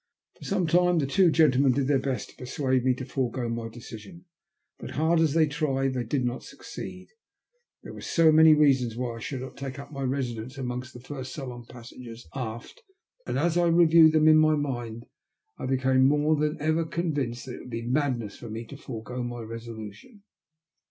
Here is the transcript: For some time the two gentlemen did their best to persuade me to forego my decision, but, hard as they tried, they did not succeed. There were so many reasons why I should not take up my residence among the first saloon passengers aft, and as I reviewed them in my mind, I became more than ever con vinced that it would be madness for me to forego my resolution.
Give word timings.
For 0.39 0.45
some 0.45 0.65
time 0.65 0.97
the 0.97 1.05
two 1.05 1.29
gentlemen 1.29 1.73
did 1.73 1.85
their 1.87 1.99
best 1.99 2.31
to 2.31 2.35
persuade 2.35 2.83
me 2.83 2.95
to 2.95 3.05
forego 3.05 3.47
my 3.49 3.69
decision, 3.69 4.25
but, 4.79 4.89
hard 4.97 5.19
as 5.19 5.35
they 5.35 5.45
tried, 5.45 5.93
they 5.93 6.03
did 6.03 6.25
not 6.25 6.41
succeed. 6.41 7.09
There 7.83 7.93
were 7.93 8.01
so 8.01 8.31
many 8.31 8.55
reasons 8.55 8.97
why 8.97 9.17
I 9.17 9.19
should 9.19 9.41
not 9.41 9.57
take 9.57 9.77
up 9.77 9.91
my 9.91 10.01
residence 10.01 10.57
among 10.57 10.85
the 10.91 11.01
first 11.01 11.35
saloon 11.35 11.65
passengers 11.69 12.27
aft, 12.33 12.81
and 13.27 13.37
as 13.37 13.57
I 13.59 13.67
reviewed 13.67 14.13
them 14.13 14.27
in 14.27 14.37
my 14.39 14.55
mind, 14.55 15.05
I 15.59 15.67
became 15.67 16.07
more 16.07 16.35
than 16.35 16.59
ever 16.59 16.83
con 16.83 17.13
vinced 17.13 17.45
that 17.45 17.57
it 17.57 17.59
would 17.59 17.69
be 17.69 17.83
madness 17.85 18.37
for 18.39 18.49
me 18.49 18.65
to 18.65 18.77
forego 18.77 19.21
my 19.21 19.41
resolution. 19.41 20.23